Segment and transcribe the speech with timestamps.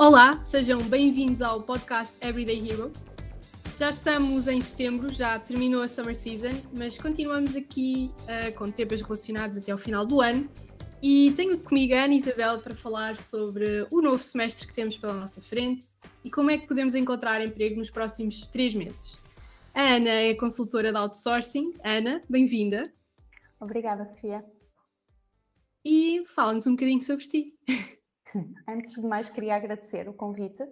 [0.00, 2.90] Olá, sejam bem-vindos ao podcast Everyday Hero.
[3.78, 9.02] Já estamos em setembro, já terminou a summer season, mas continuamos aqui uh, com temas
[9.02, 10.48] relacionados até ao final do ano.
[11.02, 15.12] E tenho comigo a Ana Isabel para falar sobre o novo semestre que temos pela
[15.12, 15.84] nossa frente
[16.24, 19.18] e como é que podemos encontrar emprego nos próximos três meses.
[19.74, 21.74] A Ana é consultora de outsourcing.
[21.84, 22.90] Ana, bem-vinda.
[23.60, 24.42] Obrigada, Sofia.
[25.84, 27.54] E fala-nos um bocadinho sobre ti.
[28.68, 30.62] Antes de mais, queria agradecer o convite.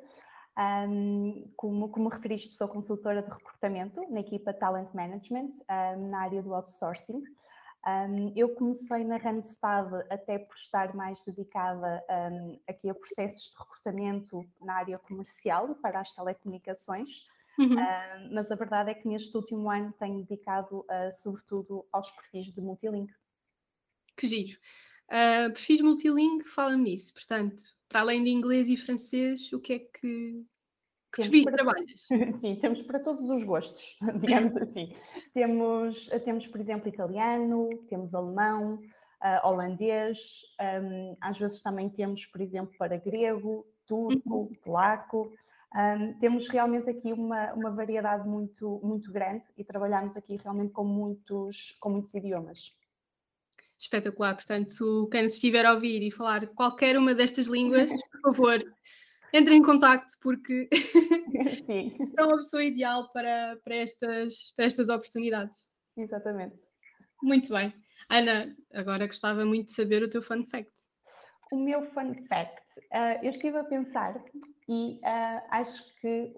[0.58, 6.42] Um, como, como referiste, sou consultora de recrutamento na equipa Talent Management, um, na área
[6.42, 7.22] do outsourcing.
[7.86, 12.04] Um, eu comecei na Randstad até por estar mais dedicada
[12.68, 17.08] aqui a processos de recrutamento na área comercial para as telecomunicações,
[17.56, 17.76] uhum.
[18.32, 22.60] mas a verdade é que neste último ano tenho dedicado uh, sobretudo aos perfis de
[22.60, 23.12] multilink.
[24.16, 24.58] Que giro!
[25.08, 27.14] Uh, perfis multilingue, fala-me nisso.
[27.14, 30.44] Portanto, para além de inglês e francês, o que é que,
[31.12, 31.56] que perfis para...
[31.56, 32.06] trabalhas?
[32.40, 34.94] Sim, temos para todos os gostos, digamos assim.
[35.32, 40.42] temos, temos, por exemplo, italiano, temos alemão, uh, holandês,
[40.82, 44.52] um, às vezes também temos, por exemplo, para grego, turco, uhum.
[44.62, 45.32] polaco.
[45.74, 50.84] Um, temos realmente aqui uma, uma variedade muito, muito grande e trabalhamos aqui realmente com
[50.84, 52.77] muitos, com muitos idiomas
[53.78, 54.34] espetacular.
[54.34, 57.90] Portanto, quem nos estiver a ouvir e falar qualquer uma destas línguas,
[58.22, 58.64] por favor,
[59.32, 60.68] entre em contacto porque
[61.64, 61.96] Sim.
[62.16, 65.64] é uma pessoa ideal para, para, estas, para estas oportunidades.
[65.96, 66.56] Exatamente.
[67.22, 67.72] Muito bem.
[68.08, 70.72] Ana, agora gostava muito de saber o teu fun fact.
[71.50, 74.22] O meu fun fact, uh, eu estive a pensar
[74.68, 76.34] e uh, acho que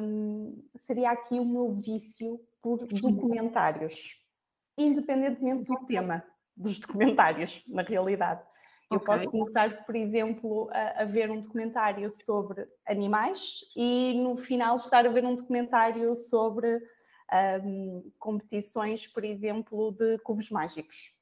[0.00, 4.16] um, seria aqui o meu vício por documentários,
[4.78, 6.24] independentemente do tema
[6.56, 8.42] dos documentários, na realidade.
[8.90, 9.06] Eu okay.
[9.06, 15.06] posso começar, por exemplo, a, a, ver um documentário sobre animais e no final estar
[15.06, 16.78] a ver um documentário sobre
[17.64, 21.14] um, competições, por exemplo, de cubos mágicos,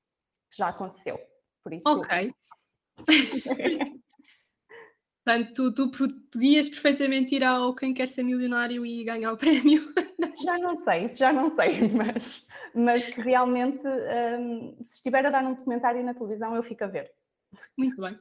[0.51, 1.21] que já aconteceu.
[1.63, 1.89] Por isso.
[1.89, 2.35] Ok.
[5.31, 9.89] Portanto, tu, tu, podias perfeitamente ir ao Quem Quer Ser Milionário e ganhar o prémio.
[10.19, 15.25] Isso já não sei, isso já não sei, mas, mas que realmente, um, se estiver
[15.25, 17.13] a dar um documentário na televisão, eu fico a ver.
[17.79, 18.19] Muito bem.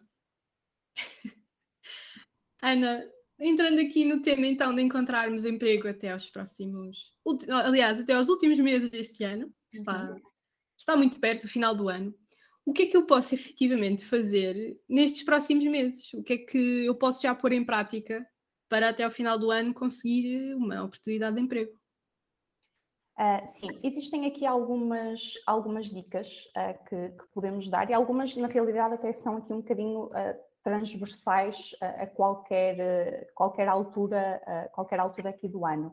[2.61, 3.03] Ana,
[3.39, 7.11] entrando aqui no tema então de encontrarmos emprego até aos próximos,
[7.49, 10.21] aliás, até aos últimos meses deste ano, está, uhum.
[10.77, 12.13] está muito perto, o final do ano
[12.69, 16.13] o que é que eu posso efetivamente fazer nestes próximos meses?
[16.13, 18.23] O que é que eu posso já pôr em prática
[18.69, 21.71] para até ao final do ano conseguir uma oportunidade de emprego?
[23.17, 28.47] Uh, sim, existem aqui algumas, algumas dicas uh, que, que, podemos dar e algumas, na
[28.47, 35.47] realidade, até são aqui um bocadinho uh, transversais a qualquer, qualquer, altura, qualquer altura aqui
[35.47, 35.91] do ano.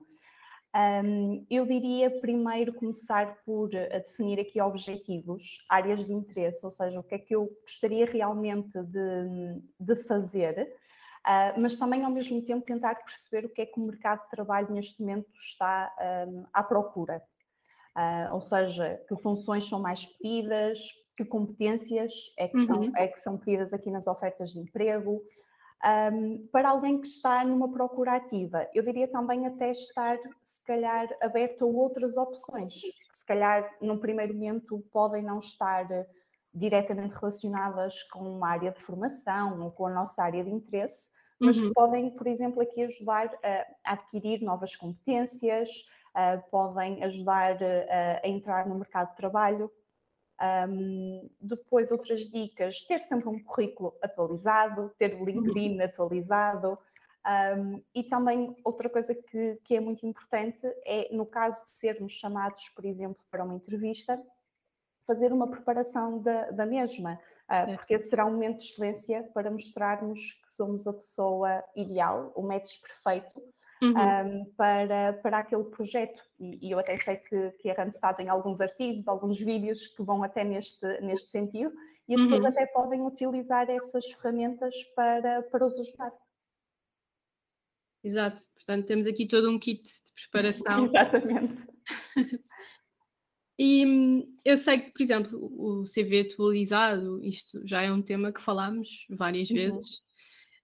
[0.77, 7.01] Um, eu diria primeiro começar por uh, definir aqui objetivos, áreas de interesse, ou seja,
[7.01, 10.71] o que é que eu gostaria realmente de, de fazer,
[11.25, 14.31] uh, mas também ao mesmo tempo tentar perceber o que é que o mercado de
[14.31, 15.91] trabalho neste momento está
[16.29, 17.23] um, à procura.
[17.97, 20.79] Uh, ou seja, que funções são mais pedidas,
[21.17, 22.67] que competências é que, uhum.
[22.67, 25.23] são, é que são pedidas aqui nas ofertas de emprego,
[26.13, 28.69] um, para alguém que está numa procura ativa.
[28.75, 30.19] Eu diria também até estar
[30.67, 36.07] calhar aberto a outras opções, que se calhar num primeiro momento podem não estar eh,
[36.53, 41.59] diretamente relacionadas com uma área de formação ou com a nossa área de interesse, mas
[41.59, 41.69] uhum.
[41.69, 45.69] que podem, por exemplo, aqui ajudar a adquirir novas competências,
[46.15, 49.71] uh, podem ajudar uh, a entrar no mercado de trabalho.
[50.69, 55.85] Um, depois, outras dicas: ter sempre um currículo atualizado, ter o LinkedIn uhum.
[55.85, 56.79] atualizado,
[57.27, 62.13] um, e também outra coisa que, que, é muito importante é, no caso de sermos
[62.13, 64.23] chamados, por exemplo, para uma entrevista,
[65.07, 67.19] fazer uma preparação da, da mesma,
[67.51, 72.33] uh, porque esse será um momento de excelência para mostrarmos que somos a pessoa ideal,
[72.37, 73.43] o match perfeito
[73.83, 73.91] uhum.
[73.91, 76.23] um, para, para aquele projeto.
[76.39, 80.03] E, e, eu até sei que, que a Randstad tem alguns artigos, alguns vídeos que
[80.03, 81.73] vão até neste, neste sentido,
[82.09, 82.29] e as uhum.
[82.29, 86.13] pessoas até podem utilizar essas ferramentas para, para os ajudar.
[88.07, 90.87] Exato, portanto temos aqui todo um kit de preparação.
[90.95, 91.59] Exatamente.
[93.59, 98.33] e hum, eu sei que, por exemplo, o CV atualizado, isto já é um tema
[98.33, 99.57] que falámos várias uhum.
[99.57, 100.03] vezes,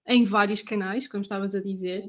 [0.06, 2.04] em vários canais, como estavas a dizer,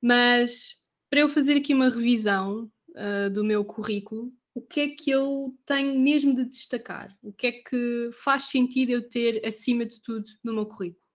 [0.00, 0.76] mas
[1.10, 5.56] para eu fazer aqui uma revisão uh, do meu currículo, o que é que eu
[5.66, 7.16] tenho mesmo de destacar?
[7.20, 11.07] O que é que faz sentido eu ter acima de tudo no meu currículo?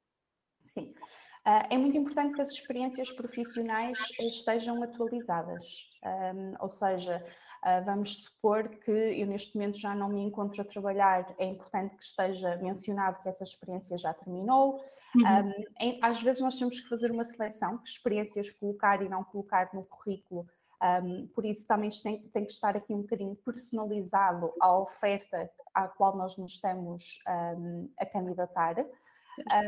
[1.46, 5.66] Uh, é muito importante que as experiências profissionais estejam atualizadas,
[6.60, 7.24] ou seja,
[7.66, 11.98] uh, vamos supor que eu neste momento já não me encontro a trabalhar, é importante
[11.98, 14.82] que esteja mencionado que essa experiência já terminou.
[15.16, 15.50] Uhum.
[15.50, 19.70] Um, às vezes nós temos que fazer uma seleção de experiências colocar e não colocar
[19.74, 20.48] no currículo
[20.84, 25.88] um, por isso também tem, tem, que estar aqui um bocadinho personalizado a oferta à
[25.88, 27.20] qual nós nos estamos
[27.58, 28.76] um, a candidatar.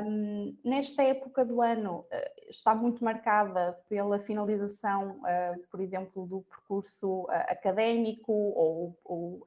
[0.06, 6.42] Um, nesta época do ano uh, está muito marcada pela finalização, uh, por exemplo, do
[6.44, 9.44] percurso uh, académico ou, ou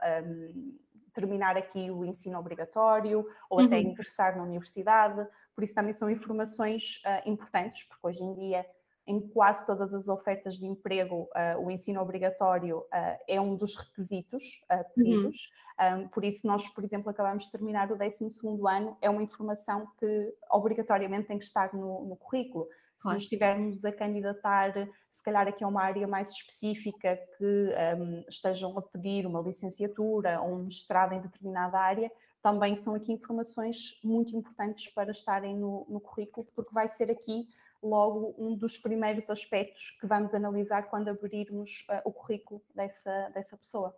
[1.15, 3.67] terminar aqui o ensino obrigatório ou uhum.
[3.67, 5.27] até ingressar na universidade.
[5.55, 8.65] Por isso também são informações importantes, porque hoje em dia
[9.09, 13.75] em quase todas as ofertas de emprego, uh, o ensino obrigatório uh, é um dos
[13.75, 15.51] requisitos uh, pedidos.
[15.81, 16.03] Uhum.
[16.03, 18.29] Um, por isso, nós, por exemplo, acabamos de terminar o 12
[18.69, 22.69] ano, é uma informação que obrigatoriamente tem que estar no, no currículo.
[23.01, 24.73] Se nos estivermos a candidatar,
[25.11, 30.41] se calhar aqui a uma área mais específica que um, estejam a pedir uma licenciatura
[30.41, 32.11] ou um mestrado em determinada área,
[32.43, 37.49] também são aqui informações muito importantes para estarem no, no currículo, porque vai ser aqui
[37.83, 43.57] logo um dos primeiros aspectos que vamos analisar quando abrirmos uh, o currículo dessa, dessa
[43.57, 43.95] pessoa.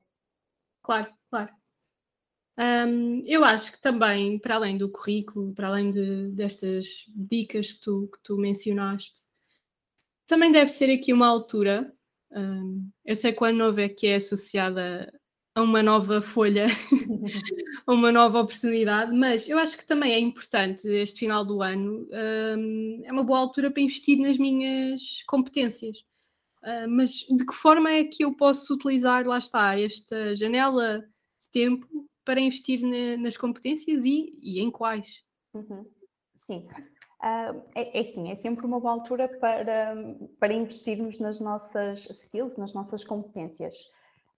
[0.83, 1.53] Claro, claro.
[2.59, 7.81] Um, eu acho que também, para além do currículo, para além de, destas dicas que
[7.81, 9.15] tu, que tu mencionaste,
[10.27, 11.93] também deve ser aqui uma altura.
[12.31, 15.11] Um, eu sei que o ano novo é que é associada
[15.55, 16.67] a uma nova folha,
[17.93, 22.09] uma nova oportunidade, mas eu acho que também é importante este final do ano,
[22.59, 25.99] um, é uma boa altura para investir nas minhas competências.
[26.63, 31.51] Uh, mas de que forma é que eu posso utilizar, lá está, esta janela de
[31.51, 31.87] tempo
[32.25, 35.23] para investir na, nas competências e, e em quais?
[35.55, 35.87] Uhum.
[36.35, 36.67] Sim.
[37.23, 39.95] Uh, é, é sim, é sempre uma boa altura para,
[40.39, 43.75] para investirmos nas nossas skills, nas nossas competências.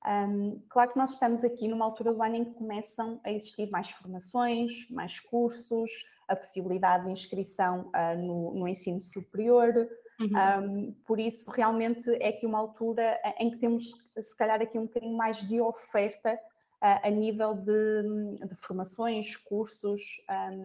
[0.04, 3.70] Um, claro que nós estamos aqui numa altura do ano em que começam a existir
[3.70, 5.90] mais formações, mais cursos,
[6.26, 9.72] a possibilidade de inscrição uh, no, no, ensino superior.
[10.20, 10.28] Uhum.
[10.28, 14.86] Um, por isso, realmente é aqui uma altura em que temos, se calhar, aqui um
[14.86, 20.62] bocadinho mais de oferta uh, a nível de, de formações, cursos um,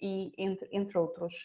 [0.00, 1.44] e entre, entre outros.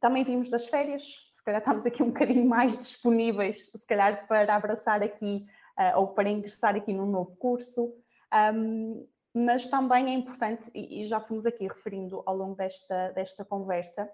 [0.00, 1.02] também vimos das férias,
[1.34, 5.44] se calhar estamos aqui um bocadinho mais disponíveis, se calhar, para abraçar aqui
[5.78, 7.94] uh, ou para ingressar aqui num novo curso.
[8.54, 14.10] Um, mas também é importante, e já fomos aqui referindo ao longo desta, desta conversa,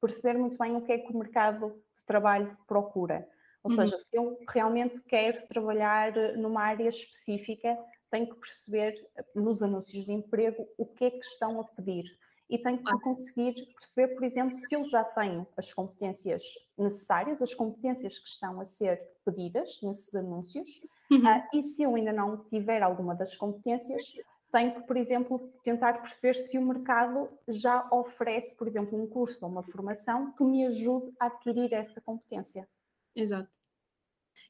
[0.00, 3.28] perceber muito bem o que é que o mercado de trabalho procura.
[3.64, 3.76] Ou uhum.
[3.76, 7.76] seja, se eu realmente quero trabalhar numa área específica,
[8.08, 8.94] tenho que perceber
[9.34, 12.04] nos anúncios de emprego o que é que estão a pedir
[12.48, 16.42] e tenho que conseguir perceber, por exemplo, se eu já tenho as competências
[16.78, 21.18] necessárias, as competências que estão a ser pedidas nesses anúncios, uhum.
[21.18, 24.14] uh, e se eu ainda não tiver alguma das competências,
[24.52, 29.44] tenho que, por exemplo, tentar perceber se o mercado já oferece, por exemplo, um curso
[29.44, 32.68] ou uma formação que me ajude a adquirir essa competência.
[33.14, 33.50] Exato.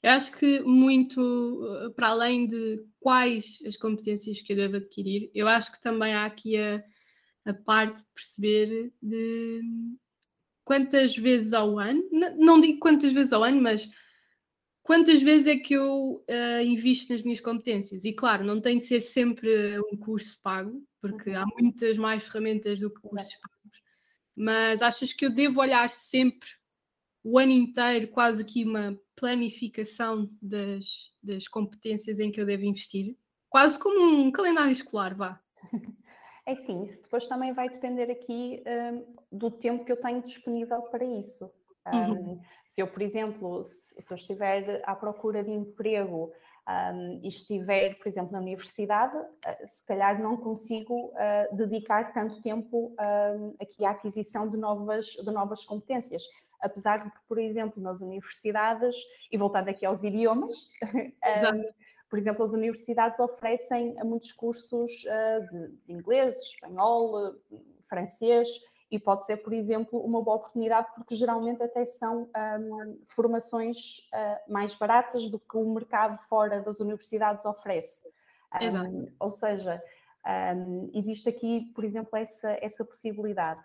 [0.03, 5.31] Eu acho que muito, uh, para além de quais as competências que eu devo adquirir,
[5.35, 6.85] eu acho que também há aqui a
[7.47, 9.61] a parte de perceber de
[10.65, 12.03] quantas vezes ao ano,
[12.37, 13.89] não digo quantas vezes ao ano, mas
[14.83, 18.05] quantas vezes é que eu uh, invisto nas minhas competências?
[18.05, 21.51] E claro, não tem de ser sempre um curso pago, porque há uhum.
[21.61, 23.81] muitas mais ferramentas do que cursos pagos,
[24.35, 26.49] mas achas que eu devo olhar sempre
[27.23, 33.17] o ano inteiro, quase aqui uma planificação das, das competências em que eu devo investir?
[33.49, 35.41] Quase como um calendário escolar, vá.
[36.47, 39.05] É sim, isso depois também vai depender aqui um,
[39.37, 41.51] do tempo que eu tenho disponível para isso.
[41.93, 42.41] Um, uhum.
[42.67, 46.33] Se eu, por exemplo, se, se, eu estiver à procura de emprego
[46.69, 52.41] um, e estiver, por exemplo, na universidade, uh, se calhar não consigo uh, dedicar tanto
[52.41, 52.95] tempo
[53.39, 56.23] hum, aqui à aquisição de novas, de novas competências.
[56.61, 58.95] Apesar de que, por exemplo, nas universidades,
[59.33, 61.65] e voltando aqui aos idiomas, hum,
[62.17, 67.35] por exemplo, as universidades oferecem muitos cursos uh, de, inglês, espanhol,
[67.87, 68.49] francês,
[68.91, 72.23] e pode ser, por exemplo, uma boa oportunidade, porque geralmente até são
[72.59, 78.01] um, formações uh, mais baratas do que o mercado fora das universidades oferece.
[78.63, 79.83] Um, ou seja,
[80.57, 83.61] um, existe aqui, por exemplo, essa, essa possibilidade.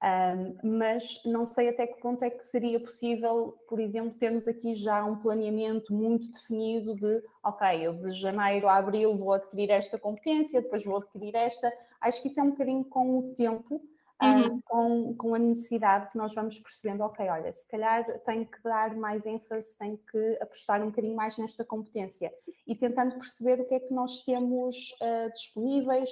[0.00, 4.74] Um, mas não sei até que ponto é que seria possível, por exemplo, termos aqui
[4.74, 9.98] já um planeamento muito definido de, ok, eu de janeiro a abril vou adquirir esta
[9.98, 11.72] competência, depois vou adquirir esta.
[12.00, 13.82] Acho que isso é um bocadinho com o tempo
[14.22, 14.60] uhum.
[14.64, 18.94] com, com a necessidade que nós vamos percebendo, ok, olha, se calhar tenho que dar
[18.96, 22.32] mais ênfase, tenho que apostar um bocadinho mais nesta competência
[22.66, 26.10] e tentando perceber o que é que nós temos uh, disponíveis,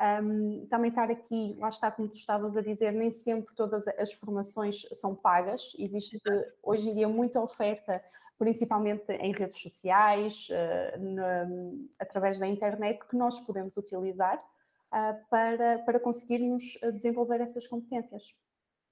[0.00, 4.12] um, também estar aqui, lá está como tu estavas a dizer, nem sempre todas as
[4.14, 6.18] formações são pagas, existe
[6.62, 8.02] hoje em dia muita oferta,
[8.36, 16.00] principalmente em redes sociais, uh, através da internet, que nós podemos utilizar uh, para, para
[16.00, 18.22] conseguirmos desenvolver essas competências.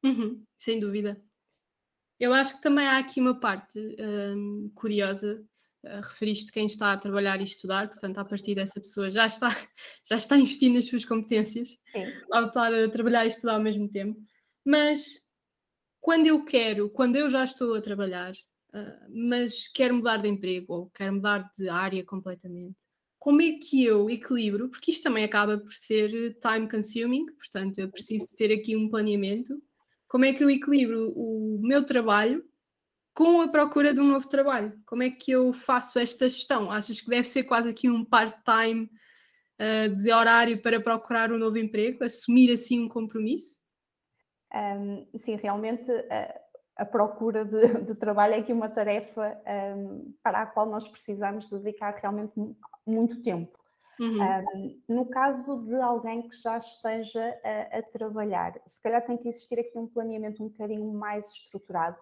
[0.05, 1.21] Uhum, sem dúvida.
[2.19, 5.45] Eu acho que também há aqui uma parte um, curiosa
[5.85, 9.49] referiste quem está a trabalhar e estudar, portanto, a partir dessa pessoa já está,
[10.05, 12.13] já está investindo nas suas competências Sim.
[12.31, 14.21] ao estar a trabalhar e estudar ao mesmo tempo.
[14.65, 15.21] Mas
[16.01, 20.73] quando eu quero, quando eu já estou a trabalhar, uh, mas quero mudar de emprego
[20.73, 22.77] ou quero mudar de área completamente,
[23.19, 24.69] como é que eu equilibro?
[24.69, 29.63] Porque isto também acaba por ser time consuming, portanto, eu preciso ter aqui um planeamento.
[30.09, 32.45] Como é que eu equilibro o meu trabalho
[33.15, 34.73] com a procura de um novo trabalho.
[34.87, 36.71] Como é que eu faço esta gestão?
[36.71, 38.91] Achas que deve ser quase aqui um part-time
[39.61, 43.61] uh, de horário para procurar um novo emprego, assumir assim um compromisso?
[44.55, 46.41] Um, sim, realmente a,
[46.77, 49.39] a procura de, de, trabalho é aqui uma tarefa
[49.77, 52.33] um, para a qual nós precisamos dedicar realmente
[52.87, 53.59] muito tempo.
[54.01, 54.19] Uhum.
[54.23, 59.29] Um, no caso de alguém que já esteja a, a, trabalhar, se calhar tem que
[59.29, 61.99] existir aqui um planeamento um bocadinho mais estruturado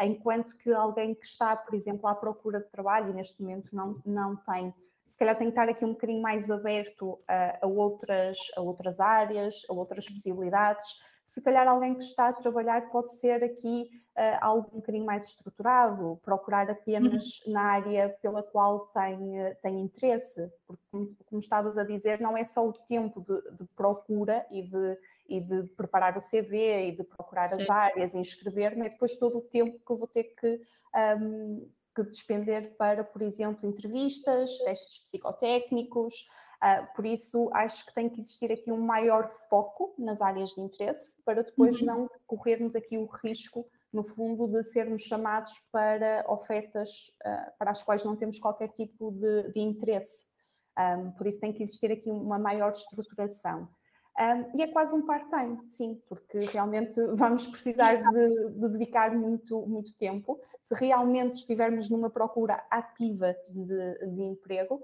[0.00, 4.00] enquanto que alguém que está, por exemplo, à procura de trabalho e neste momento não,
[4.04, 4.74] não tem,
[5.06, 8.98] se calhar tem que estar aqui um bocadinho mais aberto a, a outras, a outras
[8.98, 10.88] áreas, a outras possibilidades.
[11.26, 15.24] Se calhar alguém que está a trabalhar pode ser aqui uh, algo um bocadinho mais
[15.26, 17.52] estruturado, procurar apenas uhum.
[17.52, 22.36] na área pela qual tem, uh, tem interesse, porque, como, como estavas a dizer, não
[22.36, 24.98] é só o tempo de, de procura e de
[25.28, 27.62] e de preparar o CV e de procurar Sim.
[27.62, 30.60] as áreas e inscrever-me, é depois todo o tempo que eu vou ter que,
[31.20, 36.14] um, que despender para, por exemplo, entrevistas, testes psicotécnicos.
[36.62, 40.60] Uh, por isso, acho que tem que existir aqui um maior foco nas áreas de
[40.60, 41.86] interesse para depois uhum.
[41.86, 46.90] não corrermos aqui o risco, no fundo, de sermos chamados para ofertas
[47.24, 50.26] uh, para as quais não temos qualquer tipo de, de interesse.
[50.76, 53.68] Um, por isso, tem que existir aqui uma maior estruturação.
[54.18, 59.66] Um, e é quase um part-time, sim, porque realmente vamos precisar de, de, dedicar muito,
[59.66, 60.40] muito tempo.
[60.62, 64.82] Se realmente estivermos numa procura ativa de, de emprego,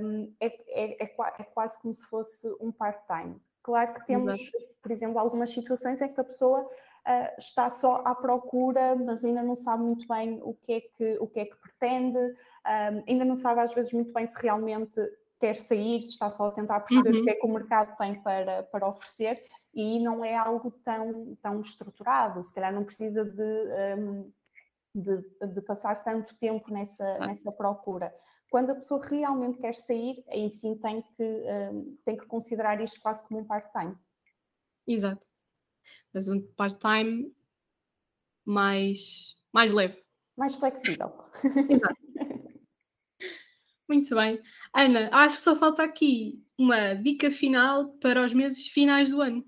[0.00, 3.40] um, é, é, é, é, quase como se fosse um part-time.
[3.62, 4.74] Claro que temos, Exato.
[4.82, 9.42] por exemplo, algumas situações em que a pessoa uh, está só à procura, mas ainda
[9.42, 13.24] não sabe muito bem o que é que, o que, é que pretende, um, ainda
[13.24, 15.00] não sabe às vezes muito bem se realmente
[15.38, 17.20] quer sair, está só a tentar perceber uhum.
[17.20, 19.42] o que é que o mercado tem para, para oferecer
[19.74, 24.32] e não é algo tão, tão estruturado, se calhar não precisa de, um,
[24.94, 28.14] de, de, passar tanto tempo nessa, nessa procura.
[28.50, 31.22] Quando a pessoa realmente quer sair, aí sim tem que,
[31.72, 33.94] um, tem que considerar isto quase como um part-time.
[34.86, 35.24] Exato.
[36.14, 37.34] Mas um part-time
[38.44, 40.02] mais, mais leve.
[40.36, 41.12] Mais flexível.
[41.68, 42.05] Exato.
[43.88, 44.40] Muito bem.
[44.74, 49.44] Ana, acho que só falta aqui uma dica final para os meses finais do ano.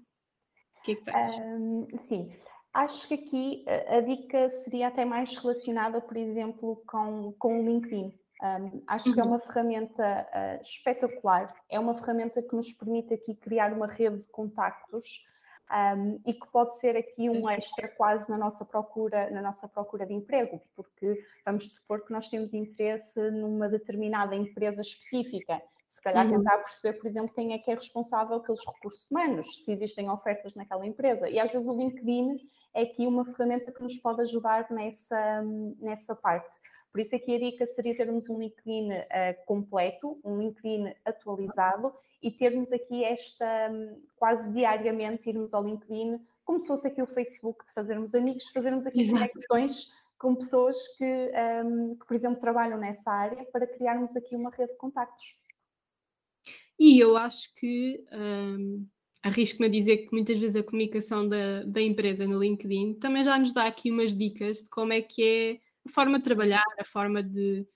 [0.79, 1.33] O que é que tens?
[1.39, 2.33] Um, sim,
[2.73, 8.13] acho que aqui a, dica seria até mais relacionada, por exemplo, com, com o LinkedIn.
[8.41, 9.15] Um, acho uhum.
[9.15, 9.31] que é uhum.
[9.31, 14.29] uma ferramenta uh, espetacular, é uma ferramenta que nos permite aqui criar uma rede de
[14.31, 15.25] contactos
[15.71, 20.07] um, e que pode ser aqui um extra quase na nossa procura, na nossa procura
[20.07, 25.61] de emprego, porque vamos supor que nós temos interesse numa determinada empresa específica.
[25.89, 26.39] Se calhar uhum.
[26.39, 30.55] tentar perceber, por exemplo, quem é que é responsável pelos recursos humanos, se existem ofertas
[30.55, 31.29] naquela empresa.
[31.29, 32.39] E às vezes o LinkedIn
[32.73, 35.43] é aqui uma ferramenta que nos pode ajudar nessa,
[35.81, 36.55] nessa parte.
[36.91, 41.93] Por isso aqui a dica seria termos um LinkedIn uh, completo, um LinkedIn atualizado
[42.23, 47.07] e termos aqui esta, um, quase diariamente, irmos ao LinkedIn, como se fosse aqui o
[47.07, 49.33] Facebook, de fazermos amigos, fazermos aqui Exato.
[49.33, 51.31] conexões com pessoas que,
[51.65, 55.37] um, que, por exemplo, trabalham nessa área, para criarmos aqui uma rede de contactos.
[56.79, 58.87] E eu acho que um,
[59.23, 63.39] arrisco-me a dizer que muitas vezes a comunicação da, da empresa no LinkedIn também já
[63.39, 66.85] nos dá aqui umas dicas de como é que é a forma de trabalhar, a
[66.85, 67.67] forma de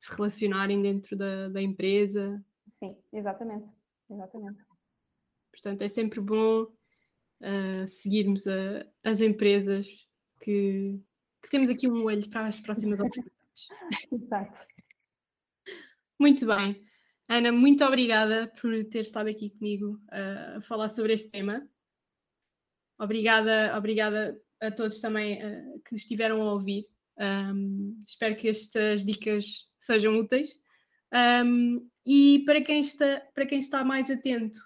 [0.00, 2.44] se relacionarem dentro da, da empresa.
[2.78, 3.68] Sim, exatamente.
[4.10, 4.64] exatamente.
[5.52, 10.08] Portanto, é sempre bom uh, seguirmos a, as empresas
[10.40, 11.00] que,
[11.42, 13.68] que, temos aqui um olho para as próximas oportunidades.
[14.10, 14.66] Exato.
[16.18, 16.84] Muito bem.
[17.28, 21.68] Ana, muito obrigada por ter estado aqui comigo uh, a falar sobre este tema.
[22.98, 26.86] obrigada, obrigada a todos também uh, que estiveram a ouvir.
[27.20, 30.50] Um, espero que estas dicas sejam úteis.
[31.12, 34.58] Um, e para quem, está, para quem está mais atento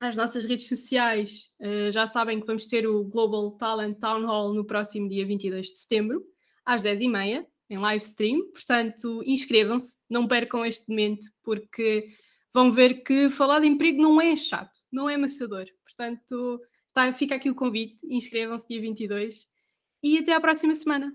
[0.00, 4.52] às nossas redes sociais, uh, já sabem que vamos ter o Global Talent Town Hall
[4.52, 6.22] no próximo dia 22 de setembro,
[6.64, 8.50] às 10h30, em live stream.
[8.52, 12.08] Portanto, inscrevam-se, não percam este momento, porque
[12.52, 15.66] vão ver que falar de emprego não é chato, não é amassador.
[15.84, 16.60] Portanto,
[16.92, 19.46] tá, fica aqui o convite, inscrevam-se dia 22
[20.02, 21.14] e até à próxima semana.